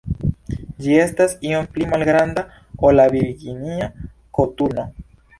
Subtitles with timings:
[0.85, 2.43] Ĝi estas iom pli malgranda
[2.89, 3.91] ol la Virginia
[4.39, 4.87] koturno.